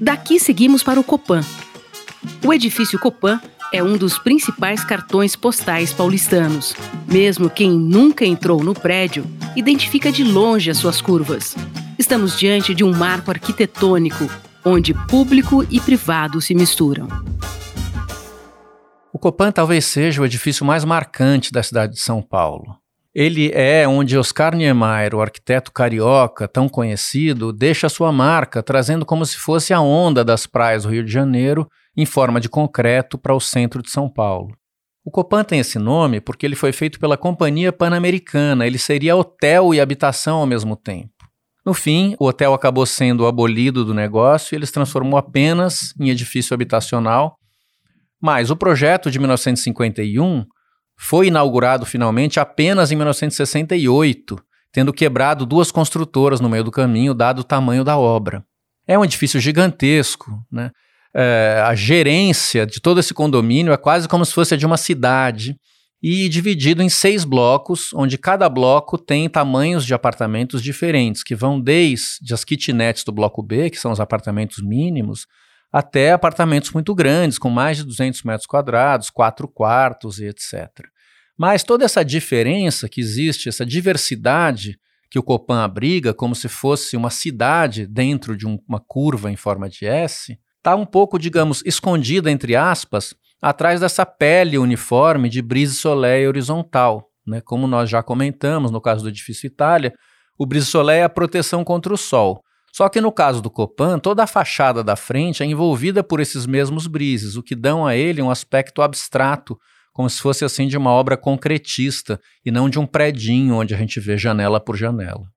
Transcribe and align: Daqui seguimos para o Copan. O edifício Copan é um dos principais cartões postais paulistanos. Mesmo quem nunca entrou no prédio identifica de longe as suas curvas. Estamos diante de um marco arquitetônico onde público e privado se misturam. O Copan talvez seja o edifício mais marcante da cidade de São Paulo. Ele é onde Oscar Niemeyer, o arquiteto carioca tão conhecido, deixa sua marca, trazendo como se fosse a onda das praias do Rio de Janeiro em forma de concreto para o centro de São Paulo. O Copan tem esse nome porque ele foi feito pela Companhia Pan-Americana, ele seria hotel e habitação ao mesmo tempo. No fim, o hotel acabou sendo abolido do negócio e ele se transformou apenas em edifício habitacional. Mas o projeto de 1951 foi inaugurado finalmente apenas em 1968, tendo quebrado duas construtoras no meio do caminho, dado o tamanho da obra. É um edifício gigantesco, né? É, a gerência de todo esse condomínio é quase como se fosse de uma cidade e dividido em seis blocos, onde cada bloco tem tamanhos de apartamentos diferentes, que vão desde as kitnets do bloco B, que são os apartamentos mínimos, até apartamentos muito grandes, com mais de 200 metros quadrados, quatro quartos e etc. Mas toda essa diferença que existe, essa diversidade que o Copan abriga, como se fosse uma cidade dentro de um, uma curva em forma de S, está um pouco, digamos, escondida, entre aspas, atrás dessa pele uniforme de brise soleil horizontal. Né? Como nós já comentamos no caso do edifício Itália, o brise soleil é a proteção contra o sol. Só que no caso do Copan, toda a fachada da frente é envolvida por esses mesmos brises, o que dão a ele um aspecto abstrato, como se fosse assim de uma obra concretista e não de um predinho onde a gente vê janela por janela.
Daqui 0.00 0.38
seguimos 0.38 0.82
para 0.82 1.00
o 1.00 1.04
Copan. 1.04 1.40
O 2.44 2.52
edifício 2.52 2.98
Copan 2.98 3.40
é 3.72 3.82
um 3.82 3.96
dos 3.96 4.18
principais 4.18 4.84
cartões 4.84 5.34
postais 5.34 5.92
paulistanos. 5.92 6.74
Mesmo 7.06 7.50
quem 7.50 7.70
nunca 7.70 8.24
entrou 8.24 8.62
no 8.62 8.74
prédio 8.74 9.26
identifica 9.56 10.12
de 10.12 10.22
longe 10.22 10.70
as 10.70 10.78
suas 10.78 11.00
curvas. 11.00 11.56
Estamos 11.98 12.38
diante 12.38 12.74
de 12.74 12.84
um 12.84 12.92
marco 12.92 13.30
arquitetônico 13.30 14.28
onde 14.64 14.94
público 14.94 15.66
e 15.70 15.80
privado 15.80 16.40
se 16.40 16.54
misturam. 16.54 17.08
O 19.12 19.18
Copan 19.18 19.50
talvez 19.50 19.84
seja 19.84 20.22
o 20.22 20.24
edifício 20.24 20.64
mais 20.64 20.84
marcante 20.84 21.50
da 21.50 21.62
cidade 21.62 21.94
de 21.94 22.00
São 22.00 22.22
Paulo. 22.22 22.76
Ele 23.20 23.50
é 23.52 23.84
onde 23.88 24.16
Oscar 24.16 24.54
Niemeyer, 24.54 25.12
o 25.12 25.20
arquiteto 25.20 25.72
carioca 25.72 26.46
tão 26.46 26.68
conhecido, 26.68 27.52
deixa 27.52 27.88
sua 27.88 28.12
marca, 28.12 28.62
trazendo 28.62 29.04
como 29.04 29.26
se 29.26 29.36
fosse 29.38 29.74
a 29.74 29.80
onda 29.80 30.24
das 30.24 30.46
praias 30.46 30.84
do 30.84 30.90
Rio 30.90 31.02
de 31.04 31.10
Janeiro 31.10 31.68
em 31.96 32.06
forma 32.06 32.40
de 32.40 32.48
concreto 32.48 33.18
para 33.18 33.34
o 33.34 33.40
centro 33.40 33.82
de 33.82 33.90
São 33.90 34.08
Paulo. 34.08 34.56
O 35.04 35.10
Copan 35.10 35.42
tem 35.42 35.58
esse 35.58 35.80
nome 35.80 36.20
porque 36.20 36.46
ele 36.46 36.54
foi 36.54 36.70
feito 36.70 37.00
pela 37.00 37.16
Companhia 37.16 37.72
Pan-Americana, 37.72 38.64
ele 38.64 38.78
seria 38.78 39.16
hotel 39.16 39.74
e 39.74 39.80
habitação 39.80 40.38
ao 40.38 40.46
mesmo 40.46 40.76
tempo. 40.76 41.10
No 41.66 41.74
fim, 41.74 42.14
o 42.20 42.26
hotel 42.26 42.54
acabou 42.54 42.86
sendo 42.86 43.26
abolido 43.26 43.84
do 43.84 43.92
negócio 43.92 44.54
e 44.54 44.56
ele 44.56 44.66
se 44.66 44.72
transformou 44.72 45.18
apenas 45.18 45.92
em 45.98 46.08
edifício 46.08 46.54
habitacional. 46.54 47.36
Mas 48.22 48.48
o 48.48 48.56
projeto 48.56 49.10
de 49.10 49.18
1951 49.18 50.46
foi 50.98 51.28
inaugurado 51.28 51.86
finalmente 51.86 52.40
apenas 52.40 52.90
em 52.90 52.96
1968, 52.96 54.36
tendo 54.72 54.92
quebrado 54.92 55.46
duas 55.46 55.70
construtoras 55.70 56.40
no 56.40 56.48
meio 56.48 56.64
do 56.64 56.72
caminho, 56.72 57.14
dado 57.14 57.40
o 57.40 57.44
tamanho 57.44 57.84
da 57.84 57.96
obra. 57.96 58.44
É 58.86 58.98
um 58.98 59.04
edifício 59.04 59.38
gigantesco, 59.38 60.44
né? 60.50 60.70
É, 61.14 61.62
a 61.64 61.74
gerência 61.74 62.66
de 62.66 62.80
todo 62.80 63.00
esse 63.00 63.14
condomínio 63.14 63.72
é 63.72 63.76
quase 63.76 64.06
como 64.06 64.24
se 64.24 64.34
fosse 64.34 64.56
de 64.56 64.66
uma 64.66 64.76
cidade 64.76 65.56
e 66.02 66.28
dividido 66.28 66.82
em 66.82 66.88
seis 66.88 67.24
blocos, 67.24 67.92
onde 67.94 68.18
cada 68.18 68.48
bloco 68.48 68.98
tem 68.98 69.28
tamanhos 69.28 69.86
de 69.86 69.94
apartamentos 69.94 70.62
diferentes, 70.62 71.22
que 71.22 71.34
vão 71.34 71.60
desde 71.60 72.32
as 72.32 72.44
kitnets 72.44 73.04
do 73.04 73.12
bloco 73.12 73.42
B, 73.42 73.70
que 73.70 73.78
são 73.78 73.90
os 73.90 74.00
apartamentos 74.00 74.62
mínimos, 74.62 75.26
até 75.72 76.12
apartamentos 76.12 76.70
muito 76.72 76.94
grandes, 76.94 77.38
com 77.38 77.50
mais 77.50 77.78
de 77.78 77.84
200 77.84 78.22
metros 78.22 78.46
quadrados, 78.46 79.10
quatro 79.10 79.46
quartos 79.46 80.18
e 80.18 80.26
etc. 80.26 80.86
Mas 81.36 81.62
toda 81.62 81.84
essa 81.84 82.04
diferença 82.04 82.88
que 82.88 83.00
existe, 83.00 83.48
essa 83.48 83.64
diversidade 83.64 84.78
que 85.10 85.18
o 85.18 85.22
Copan 85.22 85.62
abriga, 85.62 86.12
como 86.12 86.34
se 86.34 86.48
fosse 86.48 86.96
uma 86.96 87.10
cidade 87.10 87.86
dentro 87.86 88.36
de 88.36 88.46
um, 88.46 88.58
uma 88.68 88.80
curva 88.80 89.30
em 89.30 89.36
forma 89.36 89.68
de 89.68 89.86
S, 89.86 90.38
está 90.56 90.74
um 90.74 90.84
pouco, 90.84 91.18
digamos, 91.18 91.62
escondida, 91.64 92.30
entre 92.30 92.56
aspas, 92.56 93.14
atrás 93.40 93.80
dessa 93.80 94.04
pele 94.04 94.58
uniforme 94.58 95.28
de 95.28 95.40
brise 95.40 95.76
soleil 95.76 96.28
horizontal. 96.28 97.08
Né? 97.26 97.40
Como 97.40 97.66
nós 97.66 97.88
já 97.88 98.02
comentamos 98.02 98.70
no 98.70 98.80
caso 98.80 99.02
do 99.02 99.08
edifício 99.08 99.46
Itália, 99.46 99.94
o 100.36 100.44
brise 100.44 100.66
soleil 100.66 101.00
é 101.00 101.04
a 101.04 101.08
proteção 101.08 101.64
contra 101.64 101.92
o 101.92 101.96
sol. 101.96 102.42
Só 102.72 102.88
que 102.88 103.00
no 103.00 103.10
caso 103.10 103.40
do 103.40 103.50
Copan, 103.50 103.98
toda 103.98 104.22
a 104.22 104.26
fachada 104.26 104.84
da 104.84 104.96
frente 104.96 105.42
é 105.42 105.46
envolvida 105.46 106.02
por 106.02 106.20
esses 106.20 106.46
mesmos 106.46 106.86
brises, 106.86 107.36
o 107.36 107.42
que 107.42 107.54
dão 107.54 107.86
a 107.86 107.96
ele 107.96 108.22
um 108.22 108.30
aspecto 108.30 108.82
abstrato, 108.82 109.58
como 109.92 110.08
se 110.08 110.20
fosse 110.20 110.44
assim 110.44 110.68
de 110.68 110.76
uma 110.76 110.90
obra 110.90 111.16
concretista 111.16 112.20
e 112.44 112.50
não 112.50 112.70
de 112.70 112.78
um 112.78 112.86
predinho 112.86 113.56
onde 113.56 113.74
a 113.74 113.78
gente 113.78 113.98
vê 113.98 114.16
janela 114.16 114.60
por 114.60 114.76
janela. 114.76 115.28